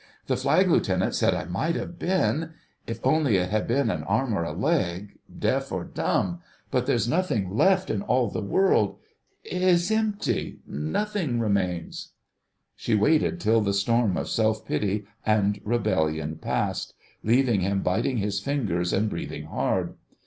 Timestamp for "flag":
0.35-0.67